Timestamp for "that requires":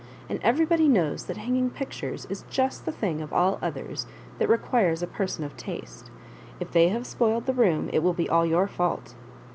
4.39-5.03